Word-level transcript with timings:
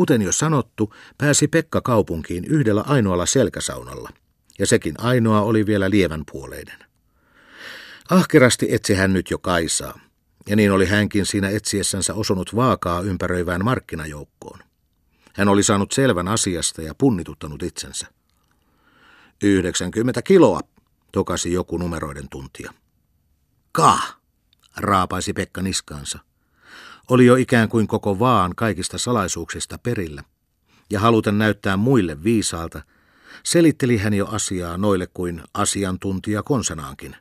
Kuten 0.00 0.22
jo 0.22 0.32
sanottu, 0.32 0.94
pääsi 1.18 1.48
Pekka 1.48 1.80
kaupunkiin 1.80 2.44
yhdellä 2.44 2.84
ainoalla 2.86 3.26
selkäsaunalla, 3.26 4.10
ja 4.58 4.66
sekin 4.66 4.94
ainoa 4.98 5.40
oli 5.40 5.66
vielä 5.66 5.90
lievänpuoleinen. 5.90 6.78
Ahkerasti 8.10 8.66
etsi 8.74 8.94
hän 8.94 9.12
nyt 9.12 9.30
jo 9.30 9.38
Kaisaa, 9.38 10.00
ja 10.48 10.56
niin 10.56 10.72
oli 10.72 10.86
hänkin 10.86 11.26
siinä 11.26 11.48
etsiessänsä 11.48 12.14
osunut 12.14 12.56
vaakaa 12.56 13.00
ympäröivään 13.00 13.64
markkinajoukkoon. 13.64 14.60
Hän 15.34 15.48
oli 15.48 15.62
saanut 15.62 15.92
selvän 15.92 16.28
asiasta 16.28 16.82
ja 16.82 16.94
punnituttanut 16.94 17.62
itsensä. 17.62 18.06
90 19.42 20.22
kiloa, 20.22 20.60
tokasi 21.12 21.52
joku 21.52 21.78
numeroiden 21.78 22.28
tuntia. 22.28 22.72
Ka, 23.72 23.98
raapaisi 24.76 25.32
Pekka 25.32 25.62
niskaansa. 25.62 26.18
Oli 27.10 27.26
jo 27.26 27.36
ikään 27.36 27.68
kuin 27.68 27.86
koko 27.86 28.18
vaan 28.18 28.54
kaikista 28.56 28.98
salaisuuksista 28.98 29.78
perillä, 29.78 30.24
ja 30.90 31.00
haluten 31.00 31.38
näyttää 31.38 31.76
muille 31.76 32.24
viisaalta, 32.24 32.82
selitteli 33.42 33.96
hän 33.96 34.14
jo 34.14 34.26
asiaa 34.26 34.78
noille 34.78 35.06
kuin 35.14 35.42
asiantuntija 35.54 36.42
konsenaankin. 36.42 37.16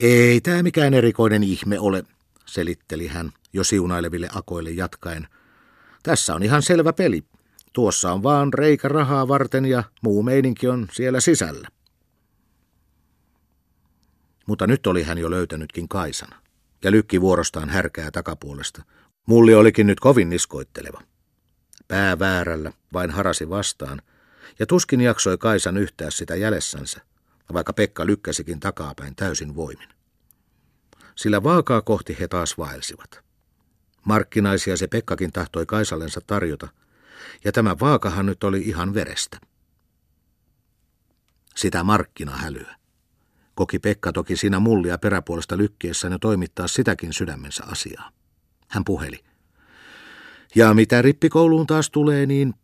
Ei 0.00 0.40
tämä 0.40 0.62
mikään 0.62 0.94
erikoinen 0.94 1.42
ihme 1.42 1.78
ole, 1.78 2.04
selitteli 2.46 3.06
hän 3.06 3.32
jo 3.52 3.64
siunaileville 3.64 4.28
akoille 4.34 4.70
jatkaen. 4.70 5.28
Tässä 6.02 6.34
on 6.34 6.42
ihan 6.42 6.62
selvä 6.62 6.92
peli. 6.92 7.24
Tuossa 7.72 8.12
on 8.12 8.22
vaan 8.22 8.52
reikä 8.52 8.88
rahaa 8.88 9.28
varten 9.28 9.64
ja 9.64 9.84
muu 10.02 10.22
meininki 10.22 10.68
on 10.68 10.88
siellä 10.92 11.20
sisällä. 11.20 11.68
Mutta 14.46 14.66
nyt 14.66 14.86
oli 14.86 15.02
hän 15.02 15.18
jo 15.18 15.30
löytänytkin 15.30 15.88
Kaisan, 15.88 16.30
ja 16.84 16.90
lykki 16.90 17.20
vuorostaan 17.20 17.68
härkää 17.68 18.10
takapuolesta. 18.10 18.82
Mulli 19.26 19.54
olikin 19.54 19.86
nyt 19.86 20.00
kovin 20.00 20.30
niskoitteleva. 20.30 21.00
Pää 21.88 22.18
väärällä 22.18 22.72
vain 22.92 23.10
harasi 23.10 23.50
vastaan, 23.50 24.02
ja 24.58 24.66
tuskin 24.66 25.00
jaksoi 25.00 25.38
Kaisan 25.38 25.76
yhtää 25.76 26.10
sitä 26.10 26.36
jälessänsä, 26.36 27.00
vaikka 27.52 27.72
Pekka 27.72 28.06
lykkäsikin 28.06 28.60
takapäin 28.60 29.16
täysin 29.16 29.54
voimin. 29.56 29.88
Sillä 31.14 31.42
vaakaa 31.42 31.82
kohti 31.82 32.16
he 32.20 32.28
taas 32.28 32.58
vaelsivat. 32.58 33.20
Markkinaisia 34.04 34.76
se 34.76 34.86
Pekkakin 34.86 35.32
tahtoi 35.32 35.66
Kaisallensa 35.66 36.20
tarjota, 36.26 36.68
ja 37.44 37.52
tämä 37.52 37.76
vaakahan 37.80 38.26
nyt 38.26 38.44
oli 38.44 38.60
ihan 38.60 38.94
verestä. 38.94 39.38
Sitä 41.56 41.84
markkinahälyä. 41.84 42.76
Koki 43.58 43.78
Pekka 43.78 44.12
toki 44.12 44.36
siinä 44.36 44.58
mullia 44.58 44.98
peräpuolesta 44.98 45.56
lykkiessään 45.56 46.12
ja 46.12 46.18
toimittaa 46.18 46.68
sitäkin 46.68 47.12
sydämensä 47.12 47.64
asiaa. 47.66 48.10
Hän 48.68 48.84
puheli. 48.84 49.24
Ja 50.54 50.74
mitä 50.74 51.02
rippikouluun 51.02 51.66
taas 51.66 51.90
tulee, 51.90 52.26
niin 52.26 52.54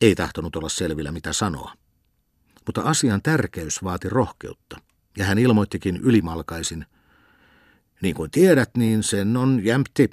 ei 0.00 0.14
tahtonut 0.14 0.56
olla 0.56 0.68
selvillä 0.68 1.12
mitä 1.12 1.32
sanoa. 1.32 1.72
Mutta 2.66 2.82
asian 2.82 3.22
tärkeys 3.22 3.84
vaati 3.84 4.08
rohkeutta, 4.08 4.80
ja 5.18 5.24
hän 5.24 5.38
ilmoittikin 5.38 5.96
ylimalkaisin. 5.96 6.86
Niin 8.02 8.14
kuin 8.14 8.30
tiedät, 8.30 8.70
niin 8.76 9.02
sen 9.02 9.36
on 9.36 9.64
jämpti. 9.64 10.10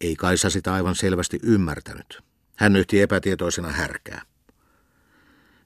Ei 0.00 0.16
Kaisa 0.16 0.50
sitä 0.50 0.74
aivan 0.74 0.94
selvästi 0.94 1.38
ymmärtänyt. 1.42 2.22
Hän 2.56 2.76
yhti 2.76 3.00
epätietoisena 3.00 3.68
härkää. 3.68 4.22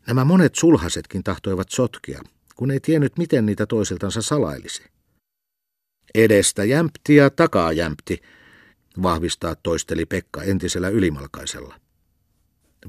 Nämä 0.07 0.25
monet 0.25 0.55
sulhasetkin 0.55 1.25
tahtoivat 1.25 1.69
sotkea, 1.71 2.23
kun 2.59 2.70
ei 2.70 2.81
tiennyt, 2.81 3.19
miten 3.19 3.47
niitä 3.47 3.67
toisiltansa 3.67 4.23
salailisi. 4.23 4.83
Edestä 6.14 6.65
jämpti 6.65 7.17
ja 7.17 7.31
takaa 7.31 7.73
jämpti, 7.73 8.23
vahvistaa 9.03 9.55
toisteli 9.55 10.06
Pekka 10.06 10.42
entisellä 10.42 10.89
ylimalkaisella. 10.89 11.81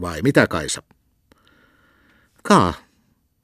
Vai 0.01 0.21
mitä 0.21 0.47
Kaisa? 0.47 0.83
Kaa, 2.43 2.73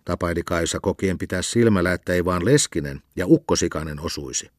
tapaili 0.05 0.43
Kaisa 0.43 0.79
kokien 0.79 1.17
pitää 1.17 1.41
silmällä, 1.41 1.93
että 1.93 2.13
ei 2.13 2.25
vaan 2.25 2.45
Leskinen 2.45 3.01
ja 3.15 3.27
Ukkosikainen 3.27 3.99
osuisi. 3.99 4.49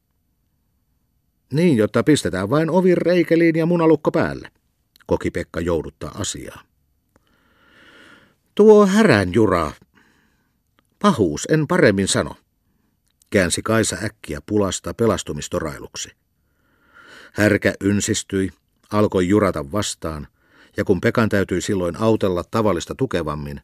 Niin, 1.52 1.76
jotta 1.76 2.02
pistetään 2.02 2.50
vain 2.50 2.70
ovin 2.70 2.98
reikeliin 2.98 3.56
ja 3.56 3.66
munalukko 3.66 4.10
päälle, 4.10 4.50
koki 5.06 5.30
Pekka 5.30 5.60
jouduttaa 5.60 6.10
asiaa. 6.18 6.62
Tuo 8.54 8.86
härän 8.86 9.34
jura, 9.34 9.72
Pahuus, 11.06 11.46
en 11.50 11.66
paremmin 11.66 12.08
sano, 12.08 12.36
käänsi 13.30 13.62
Kaisa 13.62 13.96
äkkiä 14.04 14.40
pulasta 14.46 14.94
pelastumistorailuksi. 14.94 16.10
Härkä 17.32 17.74
ynsistyi, 17.80 18.52
alkoi 18.92 19.28
jurata 19.28 19.72
vastaan, 19.72 20.28
ja 20.76 20.84
kun 20.84 21.00
Pekan 21.00 21.28
täytyi 21.28 21.60
silloin 21.60 21.96
autella 21.96 22.44
tavallista 22.44 22.94
tukevammin, 22.94 23.60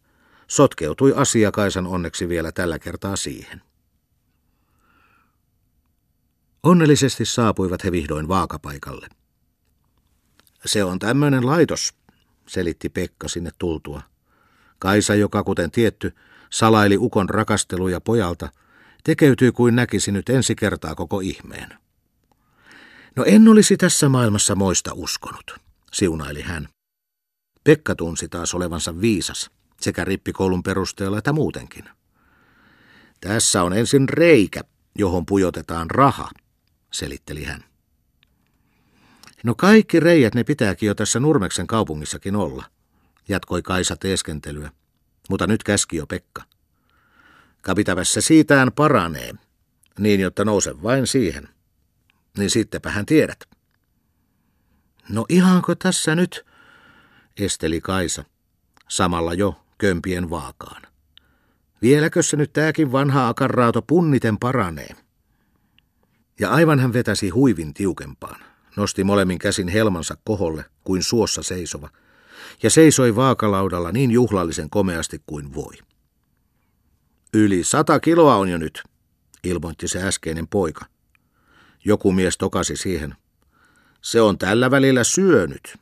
sotkeutui 0.48 1.12
asia 1.16 1.53
Kaisan 1.53 1.86
onneksi 1.86 2.28
vielä 2.28 2.53
tällä 2.53 2.78
kertaa 2.78 3.16
siihen. 3.16 3.62
Onnellisesti 6.62 7.24
saapuivat 7.24 7.84
he 7.84 7.92
vihdoin 7.92 8.28
vaakapaikalle. 8.28 9.09
Se 10.66 10.84
on 10.84 10.98
tämmöinen 10.98 11.47
laitos, 11.47 11.94
selitti 12.48 12.88
Pekka 12.88 13.28
sinne 13.28 13.50
tultua. 13.59 14.03
Kaisa, 14.78 15.14
joka 15.14 15.44
kuten 15.44 15.70
tietty, 15.70 16.14
salaili 16.53 16.97
ukon 16.99 17.31
rakasteluja 17.31 18.01
pojalta, 18.01 18.49
tekeytyi 19.05 19.53
kuin 19.53 19.77
näkisi 19.77 20.13
nyt 20.13 20.29
ensi 20.29 20.55
kertaa 20.55 20.95
koko 20.95 21.21
ihmeen. 21.21 21.79
No 23.17 23.25
en 23.25 23.49
olisi 23.49 23.77
tässä 23.77 24.09
maailmassa 24.09 24.55
moista 24.55 24.91
uskonut, 24.95 25.55
siunaili 25.93 26.43
hän. 26.43 26.69
Pekka 27.65 27.95
tunsi 27.95 28.29
taas 28.29 28.55
olevansa 28.55 29.01
viisas, 29.01 29.51
sekä 29.81 30.05
rippikoulun 30.05 30.63
perusteella 30.63 31.19
että 31.19 31.33
muutenkin. 31.33 31.85
Tässä 33.21 33.63
on 33.63 33.73
ensin 33.73 34.09
reikä, 34.09 34.61
johon 34.99 35.27
pujotetaan 35.27 35.91
raha, 35.91 36.31
selitteli 36.93 37.45
hän. 37.45 37.65
No 39.45 39.55
kaikki 39.55 40.01
reijät 40.01 40.34
ne 40.34 40.45
pitääkin 40.45 40.87
jo 40.87 40.95
tässä 40.95 41.21
Nurmeksen 41.21 41.67
kaupungissakin 41.67 42.37
olla, 42.37 42.65
jatkoi 43.29 43.63
Kaisa 43.63 43.97
teeskentelyä 43.97 44.71
mutta 45.32 45.47
nyt 45.47 45.62
käski 45.62 45.97
jo 45.97 46.06
Pekka. 46.06 46.43
Kapitävässä 47.60 48.20
siitään 48.20 48.72
paranee, 48.72 49.34
niin 49.98 50.20
jotta 50.20 50.44
nouse 50.44 50.82
vain 50.82 51.06
siihen. 51.06 51.48
Niin 52.38 52.50
sittenpä 52.50 52.91
hän 52.91 53.06
tiedät. 53.06 53.44
No 55.09 55.26
ihanko 55.28 55.75
tässä 55.75 56.15
nyt, 56.15 56.47
esteli 57.41 57.81
Kaisa, 57.81 58.25
samalla 58.88 59.34
jo 59.34 59.65
kömpien 59.78 60.31
vaakaan. 60.31 60.82
Vieläkö 61.82 62.22
se 62.22 62.37
nyt 62.37 62.53
tääkin 62.53 62.92
vanha 62.92 63.28
akarraato 63.28 63.82
punniten 63.82 64.38
paranee? 64.38 64.97
Ja 66.41 66.50
aivan 66.50 66.81
hän 66.81 66.92
vetäsi 66.92 67.28
huivin 67.28 67.75
tiukempaan, 67.75 68.41
nosti 68.76 69.04
molemmin 69.04 69.38
käsin 69.38 69.69
helmansa 69.69 70.16
koholle 70.25 70.65
kuin 70.84 71.03
suossa 71.03 71.42
seisova– 71.42 71.88
ja 72.62 72.70
seisoi 72.70 73.16
vaakalaudalla 73.16 73.92
niin 73.92 74.10
juhlallisen 74.10 74.70
komeasti 74.70 75.22
kuin 75.26 75.54
voi. 75.54 75.75
Yli 77.34 77.64
sata 77.64 78.00
kiloa 78.00 78.36
on 78.36 78.48
jo 78.48 78.58
nyt, 78.58 78.82
ilmoitti 79.44 79.88
se 79.88 80.03
äskeinen 80.03 80.48
poika. 80.48 80.84
Joku 81.84 82.12
mies 82.12 82.38
tokasi 82.38 82.76
siihen. 82.76 83.14
Se 84.00 84.20
on 84.20 84.38
tällä 84.38 84.70
välillä 84.70 85.04
syönyt. 85.04 85.76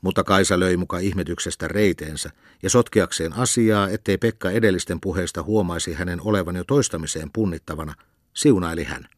Mutta 0.00 0.24
Kaisa 0.24 0.60
löi 0.60 0.76
muka 0.76 0.98
ihmetyksestä 0.98 1.68
reiteensä 1.68 2.30
ja 2.62 2.70
sotkeakseen 2.70 3.32
asiaa, 3.32 3.88
ettei 3.88 4.18
Pekka 4.18 4.50
edellisten 4.50 5.00
puheista 5.00 5.42
huomaisi 5.42 5.92
hänen 5.92 6.20
olevan 6.20 6.56
jo 6.56 6.64
toistamiseen 6.64 7.30
punnittavana, 7.32 7.94
siunaili 8.34 8.84
hän. 8.84 9.08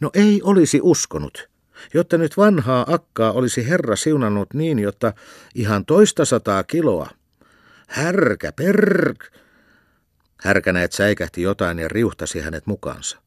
No 0.00 0.10
ei 0.14 0.40
olisi 0.42 0.80
uskonut, 0.82 1.48
jotta 1.94 2.18
nyt 2.18 2.36
vanhaa 2.36 2.86
akkaa 2.88 3.32
olisi 3.32 3.68
Herra 3.68 3.96
siunannut 3.96 4.54
niin, 4.54 4.78
jotta 4.78 5.12
ihan 5.54 5.86
toista 5.86 6.24
sataa 6.24 6.64
kiloa. 6.64 7.10
Härkä, 7.88 8.52
perk! 8.52 9.32
Härkänäet 10.40 10.92
säikähti 10.92 11.42
jotain 11.42 11.78
ja 11.78 11.88
riuhtasi 11.88 12.40
hänet 12.40 12.66
mukaansa. 12.66 13.18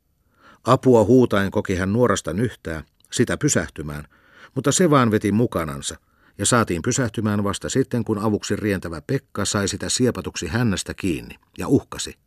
Apua 0.63 1.03
huutaen 1.03 1.51
koki 1.51 1.75
hän 1.75 1.93
nuorasta 1.93 2.33
nyhtää, 2.33 2.83
sitä 3.11 3.37
pysähtymään, 3.37 4.07
mutta 4.55 4.71
se 4.71 4.89
vaan 4.89 5.11
veti 5.11 5.31
mukanansa, 5.31 5.97
ja 6.37 6.45
saatiin 6.45 6.81
pysähtymään 6.81 7.43
vasta 7.43 7.69
sitten, 7.69 8.03
kun 8.03 8.19
avuksi 8.19 8.55
rientävä 8.55 9.01
Pekka 9.01 9.45
sai 9.45 9.67
sitä 9.67 9.89
siepatuksi 9.89 10.47
hännästä 10.47 10.93
kiinni 10.93 11.35
ja 11.57 11.67
uhkasi. 11.67 12.17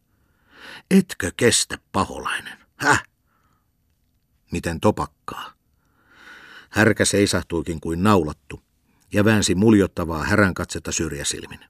Etkö 0.91 1.31
kestä, 1.37 1.79
paholainen? 1.93 2.59
Häh? 2.77 3.03
Miten 4.53 4.81
topakkaa? 4.81 5.60
Härkä 6.71 7.05
seisahtuikin 7.05 7.81
kuin 7.81 8.03
naulattu 8.03 8.61
ja 9.13 9.25
väänsi 9.25 9.55
muljottavaa 9.55 10.25
härän 10.25 10.55
katsetta 10.55 10.93
syrjäsilmin. 10.93 11.61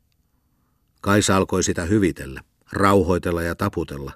Kaisa 1.00 1.36
alkoi 1.36 1.62
sitä 1.62 1.82
hyvitellä, 1.82 2.40
rauhoitella 2.72 3.42
ja 3.42 3.54
taputella, 3.54 4.12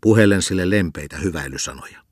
puhelen 0.00 0.42
sille 0.42 0.70
lempeitä 0.70 1.16
hyväilysanoja. 1.16 2.06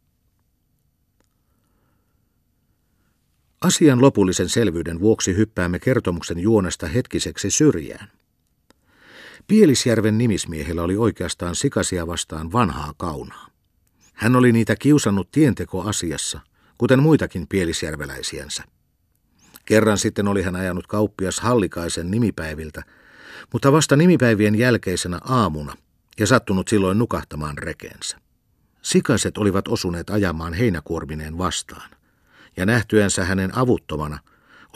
Asian 3.61 4.03
lopullisen 4.03 4.49
selvyyden 4.49 5.00
vuoksi 5.00 5.37
hyppäämme 5.37 5.79
kertomuksen 5.79 6.38
juonesta 6.38 6.87
hetkiseksi 6.87 7.50
syrjään. 7.50 8.11
Pielisjärven 9.47 10.19
nimismiehellä 10.19 10.82
oli 10.82 10.97
oikeastaan 10.97 11.55
sikasia 11.55 12.06
vastaan 12.06 12.53
vanhaa 12.53 12.94
kaunaa. 12.97 13.49
Hän 14.12 14.37
oli 14.37 14.53
niitä 14.53 14.76
kiusannut 14.76 15.31
tientekoasiassa, 15.31 16.41
kuten 16.79 17.03
muitakin 17.03 17.47
pielisjärveläisiänsä. 17.49 18.65
Kerran 19.65 19.99
sitten 19.99 20.29
oli 20.29 20.43
hän 20.43 20.56
ajanut 20.56 20.87
kauppias 20.87 21.41
Hallikaisen 21.41 22.11
nimipäiviltä, 22.11 22.82
mutta 23.53 23.73
vasta 23.73 23.97
nimipäivien 23.97 24.55
jälkeisenä 24.55 25.21
aamuna 25.25 25.76
ja 26.19 26.26
sattunut 26.26 26.69
silloin 26.69 26.99
nukahtamaan 26.99 27.59
rekeensä. 27.59 28.17
Sikaset 28.82 29.38
olivat 29.38 29.69
osuneet 29.69 30.11
ajamaan 30.11 30.55
heinäkuormineen 30.55 31.38
vastaan, 31.38 31.91
ja 32.56 32.67
nähtyensä 32.67 33.25
hänen 33.25 33.59
avuttomana, 33.59 34.19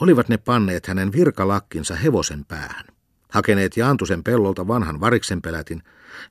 olivat 0.01 0.29
ne 0.29 0.37
panneet 0.37 0.87
hänen 0.87 1.11
virkalakkinsa 1.11 1.95
hevosen 1.95 2.45
päähän, 2.45 2.85
hakeneet 3.31 3.77
Jaantusen 3.77 4.23
pellolta 4.23 4.67
vanhan 4.67 4.99
variksenpelätin, 4.99 5.83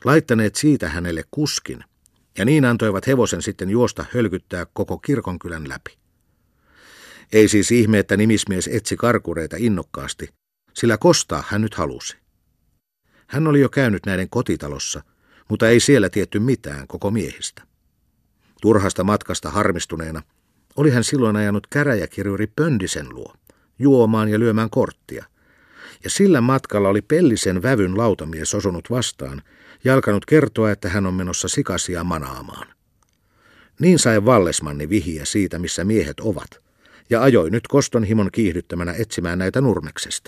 laittaneet 0.05 0.55
siitä 0.55 0.89
hänelle 0.89 1.23
kuskin, 1.31 1.85
ja 2.39 2.45
niin 2.45 2.65
antoivat 2.65 3.07
hevosen 3.07 3.43
sitten 3.43 3.71
juosta 3.71 4.05
hölkyttää 4.15 4.67
koko 4.73 4.99
kirkonkylän 4.99 5.69
läpi. 5.69 5.99
Ei 7.33 7.49
siis 7.49 7.71
ihme, 7.71 7.99
että 7.99 8.17
nimismies 8.17 8.69
etsi 8.73 8.97
karkureita 8.97 9.57
innokkaasti, 9.59 10.29
sillä 10.75 10.99
kostaa 10.99 11.45
hän 11.49 11.61
nyt 11.61 11.75
halusi. 11.75 12.17
Hän 13.27 13.47
oli 13.47 13.61
jo 13.61 13.69
käynyt 13.69 14.07
näiden 14.07 14.31
kotitalossa, 14.31 15.03
mutta 15.49 15.69
ei 15.69 15.81
siellä 15.81 16.09
tietty 16.09 16.39
mitään 16.39 16.87
koko 16.87 17.11
miehistä. 17.11 17.63
Turhasta 18.61 19.05
matkasta 19.05 19.51
harmistuneena 19.51 20.23
oli 20.77 20.91
hän 20.91 21.05
silloin 21.05 21.37
ajanut 21.37 21.67
käräjäkirjuri 21.67 22.47
Pöndisen 22.47 23.15
luo, 23.15 23.35
juomaan 23.79 24.29
ja 24.29 24.39
lyömään 24.39 24.71
korttia. 24.71 25.25
Ja 26.05 26.11
sillä 26.11 26.41
matkalla 26.41 26.89
oli 26.89 27.03
Pellisen 27.03 27.63
vävyn 27.63 27.99
lautamies 27.99 28.55
osunut 28.55 28.91
vastaan 28.91 29.43
ja 29.85 29.95
alkanut 29.95 30.27
kertoa, 30.27 30.71
että 30.71 30.89
hän 30.89 31.07
on 31.07 31.15
menossa 31.15 31.49
sikasia 31.49 32.05
manaamaan. 32.05 32.69
Niin 33.81 33.99
sai 33.99 34.25
Vallesmanni 34.25 34.89
vihiä 34.89 35.25
siitä, 35.25 35.59
missä 35.59 35.85
miehet 35.85 36.21
ovat, 36.21 36.63
ja 37.11 37.23
ajoi 37.23 37.51
nyt 37.51 37.69
koston 37.69 38.05
himon 38.05 38.29
kiihdyttämänä 38.33 38.95
etsimään 38.99 39.39
näitä 39.39 39.61
nurmeksesta. 39.61 40.27